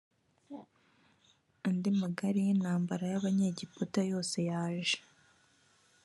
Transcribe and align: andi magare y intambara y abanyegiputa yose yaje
andi 1.67 1.89
magare 1.99 2.39
y 2.45 2.51
intambara 2.55 3.03
y 3.11 3.15
abanyegiputa 3.19 3.99
yose 4.11 4.37
yaje 4.49 4.97